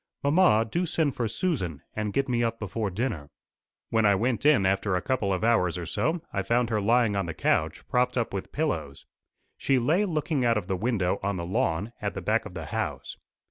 [0.23, 3.29] Mamma, do send for Susan, and get me up before dinner."
[3.91, 7.15] When I went in after a couple of hours or so, I found her lying
[7.15, 9.05] on the conch, propped up with pillows.
[9.59, 12.65] She lay looking out of the window on the lawn at the back of the
[12.65, 13.15] house.